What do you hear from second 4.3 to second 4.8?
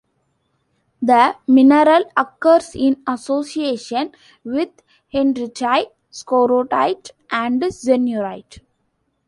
with